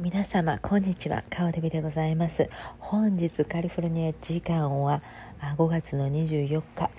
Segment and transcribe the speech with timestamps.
[0.00, 1.24] 皆様こんにちは。
[1.28, 2.48] 川デビでございます。
[2.78, 5.02] 本日カリフォルニア時間は
[5.40, 6.90] 5月の24日、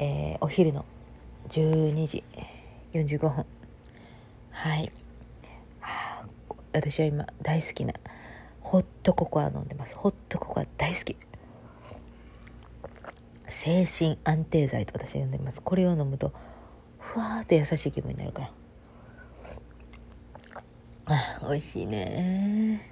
[0.00, 0.84] えー、お昼の
[1.48, 2.24] 12時
[2.92, 3.46] 45分。
[4.50, 4.90] はい、
[6.72, 7.94] 私は今大好きな
[8.62, 9.94] ホットココア飲んでます。
[9.96, 11.16] ホットココア大好き。
[13.46, 15.62] 精神安定剤と私は呼んでます。
[15.62, 16.32] これを飲むと
[16.98, 18.65] ふわーって優しい気分になるから。
[21.08, 22.90] 美味しいね。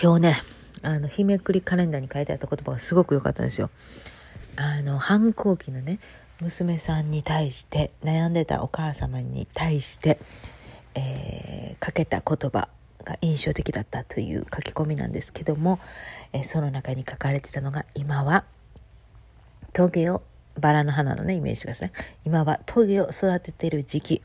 [0.00, 0.42] 今日ね
[0.82, 3.70] あの日めくりカレンダーに書いてあった言葉がすごく良かったんですよ。
[4.56, 5.98] あの反抗期のね
[6.40, 10.18] 娘さんに対して悩んでたお母様に対して、
[10.94, 12.68] えー、かけた言葉
[13.02, 15.80] が印象的だったという書き込みなんですけども、
[16.34, 18.44] えー、その中に書かれてたのが今は
[19.72, 20.22] トゲを
[20.60, 21.92] バラの花のねイメージがですね。
[22.26, 24.22] 今はトゲを育ててる時期。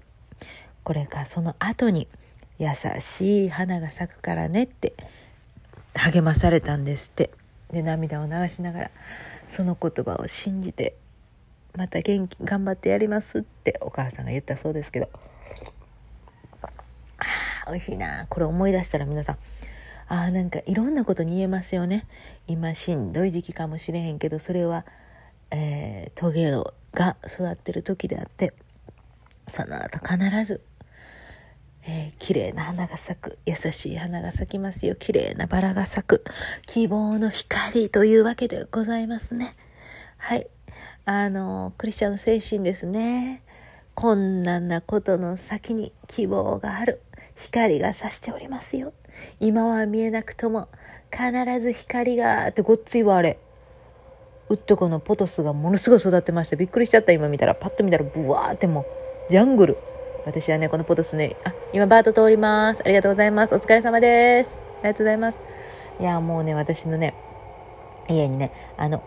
[0.84, 2.08] これかその後に
[2.58, 4.94] 優しい花が咲くからねって
[5.94, 7.32] 励まされたんですって。
[7.72, 8.92] で涙を流しながら
[9.48, 10.94] その言葉を信じて
[11.74, 15.10] また元気頑張ってやりますってお母さんが言ったそうですけど。
[17.66, 18.26] あ美味しいな。
[18.28, 19.38] これ思い出したら皆さん
[20.08, 22.06] あなんかいろんなことに言えますよね。
[22.48, 24.86] 今しんどい時期かもしれへんけどそれは、
[25.52, 26.52] えー、トゲ
[26.94, 28.54] が育ってる時であって
[29.52, 30.62] その後必ず
[31.84, 36.24] えー、綺麗な花が咲く優しい花が咲きますよ綺麗なバラが咲く
[36.68, 39.56] 希望の光というわけでございますね。
[40.18, 40.48] はい。
[41.06, 43.42] あのクリスチャンの精神ですね。
[43.96, 47.02] 困難なことの先に希望がある
[47.36, 48.94] 光が差しておりますよ。
[49.40, 50.70] 今は見えなくとも
[51.12, 53.38] 必ず光がってごっついわあれ
[54.50, 57.56] ウッドコのポトスがものすごい育ってましたびっくりしちゃった今見たら。
[57.56, 58.86] パッと見たらブワーってもう
[59.30, 59.78] ジャングル
[60.26, 62.82] 私はね、このポトスね、あ、今バート通ります。
[62.86, 63.56] ありがとうございます。
[63.56, 64.68] お疲れ様です。
[64.80, 65.42] ありがとうございます。
[66.00, 67.16] いや、もうね、私のね、
[68.08, 69.04] 家にね、あの、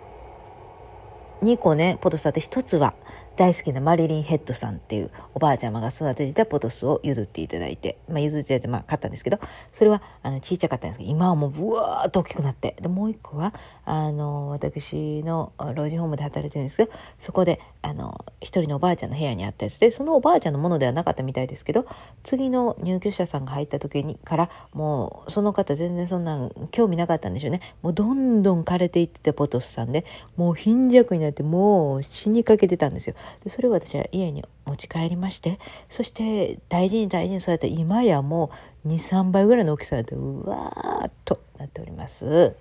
[1.43, 2.95] 2個ね、ポトスあって1つは、
[3.37, 9.41] 大好きなマリリン・ヘッドさんっていうおばあちゃまが育てていたポトスを譲っていただいて、まあ、譲っていただいて、まあ、買ったんですけど
[9.72, 13.53] それはあの小さかったんですけど今はもうブワーッと大きくなってでもう一個は
[13.84, 21.87] あの私の老人ホームで働いてるんですけどそこであの一人のおばあちゃんの部屋にあったやつでそのおばあちゃんのものではなかったみたいですけど
[22.23, 30.05] 次の入居者さんが入った時にからもうその方全然そんなん興味なかったんでしょうねもうどんどん枯れていってたポトスさんで
[30.37, 33.17] もう貧弱になってもう死にかけてたんですよ。
[33.43, 35.59] でそれを私は家に持ち帰りまして
[35.89, 38.51] そして大事に大事にそうやって今やも
[38.85, 42.55] う23倍ぐらいの大きさでうわーっとなっております。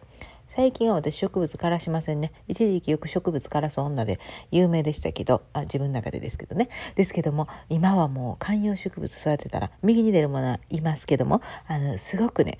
[0.55, 2.31] 最近は私植物枯らしませんね。
[2.47, 4.19] 一時期よく植物枯らす女で
[4.51, 6.69] 有名でしたけどあ自分の中でですけどね。
[6.93, 12.59] ですけども今はもう観葉植物育てたら右に出るものはいますけどもあのすごくね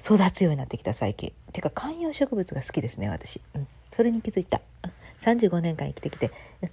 [0.00, 1.32] 育つようになってきた最近。
[1.52, 4.60] てか観葉植物が好きですね私、うん、それに気づいた、
[5.20, 6.30] 35年間生きてきて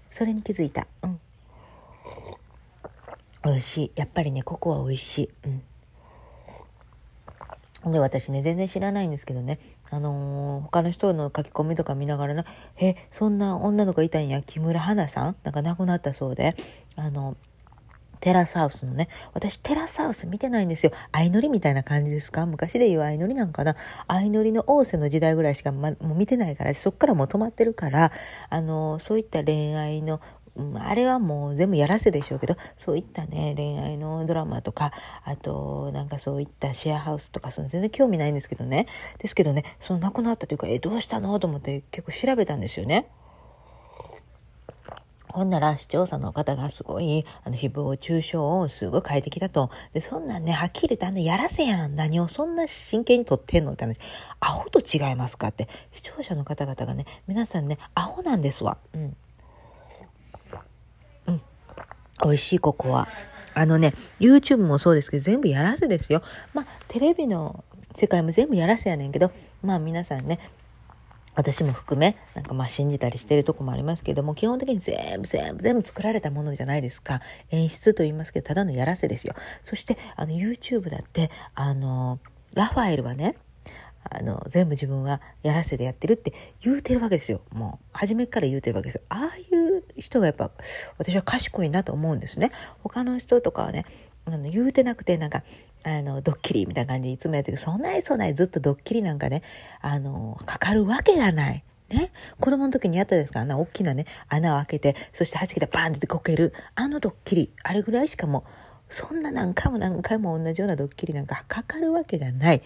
[0.10, 0.88] それに気づいた。
[1.04, 1.20] うん。
[3.44, 3.92] 美味しい。
[3.96, 5.30] やっぱりねココア美味しい。
[7.86, 7.92] うん。
[7.92, 9.60] で私ね全然知らないんですけどね。
[9.92, 12.46] あのー、他の人の書き込みとか見ながらな
[12.82, 14.42] 「えそんな女の子いたんや。
[14.42, 15.36] 木村花さん？
[15.44, 16.56] なんか亡くなったそうで。
[16.96, 17.38] あの
[18.20, 20.92] テラスハウスのね私テラスハウス見てないんですよ。
[21.12, 22.46] 相乗りみたいな感じですか？
[22.46, 23.76] 昔で言う相乗りなんかな。
[24.08, 28.12] 相乗りの王政の時代ぐらいしか、ま、もう見てないからそっからもう止まってるから
[28.50, 30.22] あのそういった恋愛の
[30.80, 34.94] あれはもう全部やらせでしょうけどそういったね恋愛のドラマとか
[35.26, 38.88] あとなんかそういったシェアハウスとかその全然興味ないんですけどね。
[39.18, 41.38] ですけどねその亡くなったというかえどうしたの？
[41.40, 43.10] と思って結構調べたんですよね。
[45.36, 49.70] ほんなら視聴者の方がすごい、あの、誹謗中傷をすごい快適だと。
[49.92, 51.96] で、そんなんね、はっきり言ってあんなやらせやん。
[51.98, 54.00] 何をそんな真剣に撮ってんのって話。
[54.40, 55.68] アホと違いますかって。
[55.92, 58.78] 視聴者の方々がね、皆さんね、アホなんですわ。
[58.94, 59.18] うん。
[62.24, 63.10] 美味しいココア。
[63.54, 66.22] あのね、YouTube もそうですけど、全部やらせですよ。
[66.54, 69.32] まあ、テレビの世界も全部やらせやねんけど、
[69.62, 70.40] まあ皆さんね、
[71.36, 77.22] 私も含め、なんかまあ信じたりしてるとこもありますけども、基本的に全部全部全部作られたものじゃないですか。
[77.52, 79.36] 演出と言いますけど、ただのやらせですよ。
[79.64, 82.20] そして、あの YouTube だって、あの、
[82.54, 83.36] ラファエルはね、
[84.10, 90.52] あの全部自分はやらせでやってるって言うてるわけですよもう初めから言うてるわけですよああいう人がやっぱ
[90.98, 92.52] 私は賢いなと思うんですね
[92.84, 93.86] 他の人とかはね
[94.26, 95.44] あの言うてなくてなんか
[95.86, 97.58] あのドッキリみたいな感じでいつもやってる。
[97.58, 99.44] そんないそんないずっとドッキリなんかね
[99.82, 101.64] あのかかるわけがない。
[101.90, 103.42] ね、子供の時にやったですか？
[103.42, 107.52] あんな大きなね穴を開けてそしてはじけてバーンってこけるあのドッキリ。
[107.62, 108.44] あれぐらいしかも
[108.90, 112.64] そんな何回も何回も同じようなドッキリなんかかかるわけがない。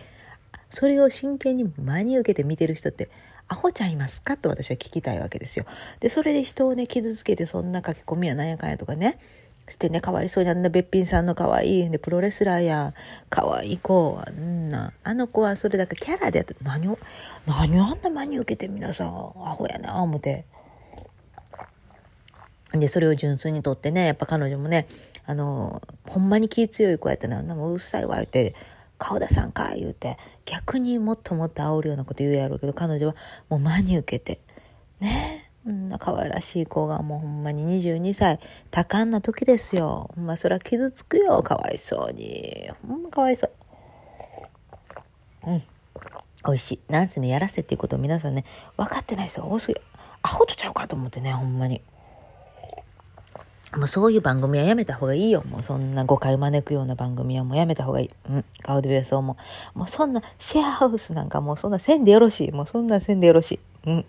[0.70, 3.10] それを真剣に真に受けて見てる人って
[3.50, 4.38] アホちゃいますか？
[4.38, 5.66] と私は聞きたいわけですよ。
[6.00, 9.20] でそれで人をね傷つけてそんな書き込みはなんやかんやとかね
[9.70, 11.90] してねかわいそうにあんなべっぴんさんのかわいい。
[11.90, 12.94] でプロレスラーや。
[13.30, 14.94] かわいい子あんな。
[15.04, 17.00] あの子はそれだけキャラで何を
[17.46, 19.12] 何をあんな真に受けて皆さんア
[19.54, 20.46] ホやな思って。
[22.72, 24.88] でそれを純粋にとってねやっぱ彼女もね
[25.26, 27.40] あのほんまに気強い子やったな。
[27.40, 28.56] あんもううるさいわ言って
[28.98, 33.16] 顔出さんか言うて逆にもっともっと煽るようなこと言うやろうけど彼女は
[33.50, 34.40] もう真に受けて。
[35.00, 35.46] ね。
[35.46, 38.40] こんな可愛らしい子がもうほんまに22歳
[38.72, 43.52] 多感な時ですよほんまそら傷つくよかわいそうにほんまかわいそう
[45.48, 45.64] うん
[46.46, 48.46] 美味しいなんせねやらせっていうことを皆さんね
[48.78, 49.82] 分かってない人多すぎる
[50.22, 51.82] アホとちゃうかと思ってねほんまに。
[53.78, 55.44] もうそういう番組はやめた方がいいよ。
[55.44, 58.10] もうそんな誤解招くような番組はもうやめた方がいい。
[58.28, 58.46] うん。
[58.64, 59.38] 顔でベースをも
[59.76, 59.80] う。
[59.80, 62.52] もうそんなシェアハウスなんかもうそんなせんでよろしい。
[62.52, 63.60] もうそんなせんでよろしい。
[63.86, 64.06] うん。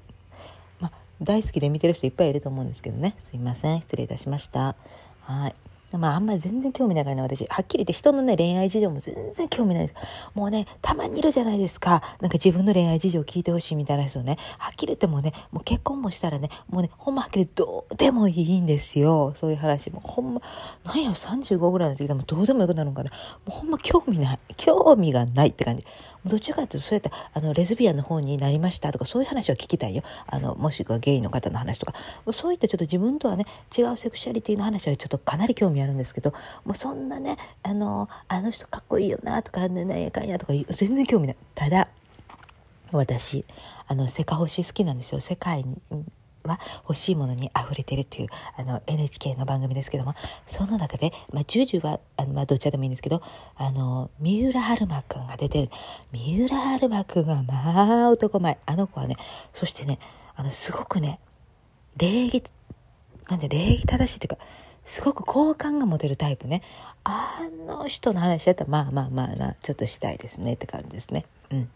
[1.22, 3.17] 大好きで見てる人いっぱいいると思うんですけどね。
[3.25, 3.81] すいません。
[3.81, 4.75] 失礼いたしました。
[5.22, 5.55] はい。
[5.99, 9.94] まああんまり全然興味ないからね私はっきり言って人のね恋愛事情も全然興味ないです
[10.34, 20.43] もうねたまにいるじゃないですかなんか自分の恋愛事情を聞いてほしいみたいな人ねはっきり言ってもねもう結婚もしたらねもうねほんまはっきりどうでもいいんですよそういう話もほんま
[20.84, 23.16] なんや35ぐらいの時でもどうでもよくなるんかなも
[23.49, 25.84] うほんま興味ない興味がないって感じ
[26.26, 30.02] どっちかというとそうやってあのレズビアンの方になりましたとかそういう話は聞きたいよ。
[30.26, 31.94] あのもしくはゲイの方の話とか。
[32.32, 33.46] そういったちょっと自分とはね
[33.76, 36.32] 違うセクシャリティの話はちょっとかなり興味あるんですけど
[36.64, 41.37] もうそんなねあのあの人かっこいいよなとかなんやかんやとか全然興味ない。
[41.55, 41.88] ただ
[42.93, 43.44] 私
[43.87, 45.20] あのセカホシ好きなんですよ。
[45.20, 45.81] 世界に
[46.44, 46.58] は
[46.88, 50.14] 欲しいものに溢れてるっていうあの NHK の番組ですけども
[50.46, 53.22] その中で、まあ、ジュジュはあの、まあ、どっちでもいいんですけど
[53.56, 55.70] あの三浦春馬くんが出てる。
[56.12, 58.58] 三浦春馬くんはまあ男前。
[58.66, 59.16] あの子はね
[59.54, 59.98] そしてね
[60.37, 61.20] あのすごくね
[61.96, 62.42] 礼儀
[63.28, 64.38] なんで礼儀正しいっていうか
[64.84, 66.62] すごく好感が持てるタイプね。
[67.04, 71.25] あの人の話だったらまあまあまあまあちょっとしたいですねって感じですね。
[71.50, 71.70] うん。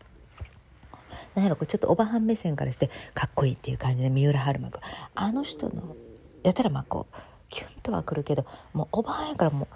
[1.35, 4.81] なんやろこちょっとおばはん目線からしてかっこいいっていう感じで三浦春馬君
[5.15, 5.97] あの人の
[6.43, 7.17] やったらまあこう
[7.49, 9.75] キュンとはくるけどもうおばはんやからもう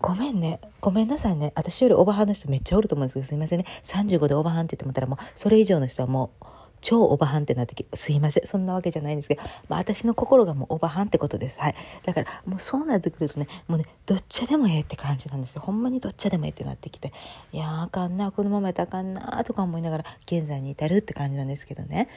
[0.00, 0.60] ごめんね。
[0.80, 1.52] ごめんなさいね。
[1.54, 3.66] 私よりおばはんの人めっちゃおると思うんですけど、すいませんね。
[3.84, 6.44] 35でおばはんって言ってもたらもう、それ以上の人はもう、
[6.80, 11.60] 超おばはんってなってきすいませんそんなわけじゃないんですけど、まあ、私の心がもうおばはんってことです。
[11.60, 11.74] はい。
[12.04, 15.62] だからもうそうなってくるとねもうねどっちでもええって感じなんですよ。
[15.62, 17.12] ほんまにどっちでもええってなってきて。
[17.52, 22.08] いやあかんなこのままやったらあかんなとか思いながら現在に至るって感じなんですけどね。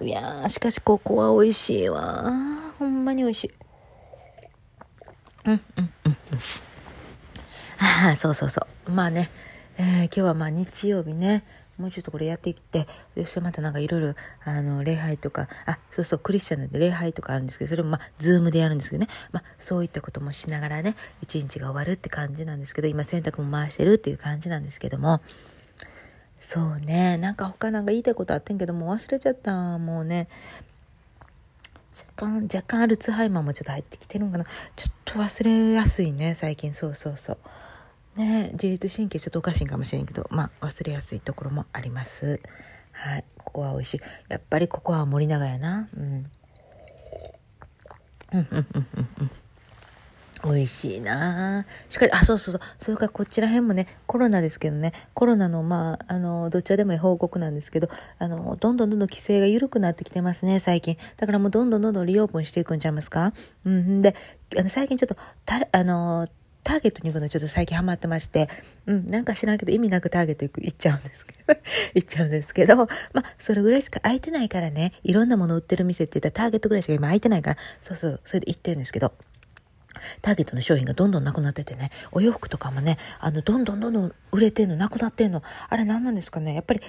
[0.00, 2.32] いやしかしここは美味しいわ
[2.78, 3.50] ほんまに美味しい。
[5.44, 6.16] うんうんうんうん。
[7.78, 8.90] ああそうそうそう。
[8.90, 9.28] まあね、
[9.76, 11.44] えー、今日はまあ日曜日ね。
[11.78, 12.86] もうちょっとこれやっていって
[13.16, 14.14] そしてまたなんかいろいろ
[14.44, 25.20] あの礼拝とかあそうそうクリスチャンなんで礼拝とかあるんですけどそれもまあズームでやるんですけどね、まあ、そういったこともしながらね一日が終わるって感じなんですけど今洗濯も回してるっていう感じなんですけども。
[26.42, 27.18] そうね。
[27.18, 29.78] なんか他なんか言いたいことあってんけどもう忘れちゃった。
[29.78, 30.28] もうね。
[32.16, 34.44] 若干若干アルツハイマーもちょっと入ってきてるんかな。
[34.74, 36.74] ちょっと忘れやすいね最近。
[36.74, 37.38] そうそうそう。
[38.16, 42.40] ね自律神経ちょっとおかしいかもしれんけどまあ忘れやすいところもあります。
[42.92, 43.24] はい。
[43.38, 44.00] ここは美味しい。
[44.28, 45.88] やっぱりここは森永やな。
[45.96, 46.30] うん。
[48.32, 49.30] うんうんうんうんうん。
[50.44, 51.66] 美味しいな。
[51.88, 52.60] しかし、あ、そうそうそう。
[52.80, 57.88] それからこちら辺もね、コロナですけどね、コロナの、まあ、あの、どっちでもいい報告なんですけど、
[58.18, 60.98] あの、どんどんどんどん規制が緩くなってきてますね、最近。
[61.16, 63.32] だからもうどんどんどんどんリオープンしていくんちゃいますか？
[63.64, 64.02] うん。
[64.02, 64.16] で、
[64.58, 65.16] あの、最近ちょっと、
[65.46, 66.28] た、あの、
[66.64, 68.48] ターゲットに行くのちょっと最近ハマってまして、
[68.86, 71.60] うん、なんか知らんけど意味なくターゲット行く、行っちゃうんですけど、
[71.94, 79.12] 行っちゃうんですけど、まあ、それぐらいしか空いてないからね、いろんなもの売ってる店って言ったらターゲットぐらいしか今空いてないから、そうそう、それで行ってるんですけど、
[80.20, 85.42] ターゲットの商品がどんどんなくなっててね、お洋服とかもね、あの、どんどんどんどん売れてんの、なくなってんの。
[85.68, 86.54] あれ何なんですかね。
[86.54, 86.80] やっぱり、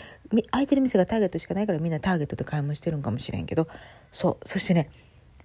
[0.52, 3.68] 空いてる店がターゲットしかないからみんなターゲットで買い物してるんかもしれんけど、
[4.12, 4.90] そう、そしてね、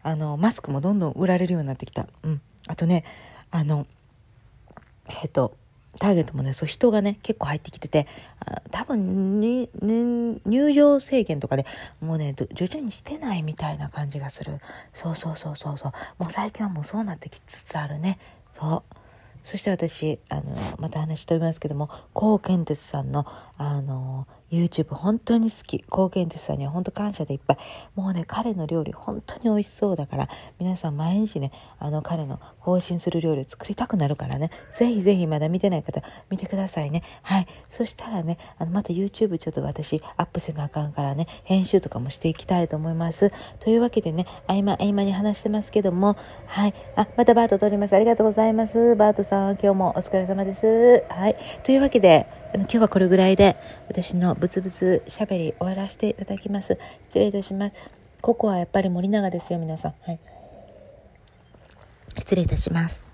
[0.02, 2.06] あの、マスクもどんどん売られるようになってきた。
[2.23, 2.40] うん。
[2.66, 3.04] あとね、
[3.50, 3.87] あの、
[5.09, 5.57] えっ、と
[5.99, 8.07] ターゲットもねそう人がね結構入ってきてて
[8.71, 11.67] 多分に、ね、入場制限とかで
[12.00, 14.61] もうね徐々にしてないみたいな感じがする。
[14.93, 15.93] そうそうそうそうそう。
[16.19, 18.19] もう最近はもうそうなってきつつあるね。
[18.53, 18.97] そう。
[19.43, 23.25] そして私あのまた話し飛びますけども高健鉄さんの
[23.59, 25.85] あの YouTube 本当に好き。
[25.91, 27.59] 高原哲さんには本当感謝でいっぱい。
[27.97, 34.50] もうね彼の料理本当に美味しそうだから皆さん毎日ねあの彼の更新する料理を作りたくなるからね。
[34.73, 36.00] ぜひぜひまだ見てない方
[36.31, 37.03] 見てくださいね。
[37.23, 37.47] はい。
[37.69, 43.33] そしたらねあのまた YouTube ちょっと私アップせなあかんからね編集とかもしていきたいと思います。
[43.59, 46.75] というわけでね合間合間に話してますけどもはい。
[46.97, 47.97] あまたバート通ります。
[47.97, 48.95] ありがとうございます。
[48.95, 51.05] バートさん今日もお疲れ様です。
[51.11, 51.37] はい。
[51.65, 53.57] というわけで今日はこれぐらいで
[53.88, 56.78] 私のブツブツしゃべり終わらせていただきます。
[57.09, 57.75] 失礼いたします。
[58.21, 59.95] ここはやっぱり森永ですよ、皆さん。
[60.02, 60.19] はい。
[62.19, 63.08] 失礼いたします。